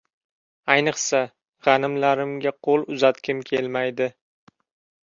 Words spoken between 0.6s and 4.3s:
Ayniqsa… g‘animlarimga qo‘l uzatgim kelmaydi.